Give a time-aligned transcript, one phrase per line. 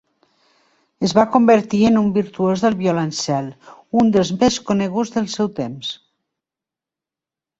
[1.07, 3.51] Es va convertir en un virtuós del violoncel,
[4.03, 5.91] un dels més coneguts del seu temps.